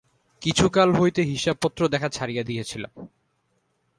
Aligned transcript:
কিছুকাল 0.41 0.89
হইতে 0.93 1.21
হিসাবপত্র 1.23 1.81
দেখা 1.87 2.09
ছাড়িয়া 2.09 2.43
দিয়াছিলাম। 2.43 2.91